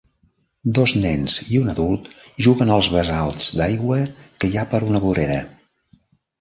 [0.77, 2.09] Dos nens i un adult
[2.47, 4.01] juguen als basalts d'aigua
[4.43, 5.41] que hi ha per una vorera.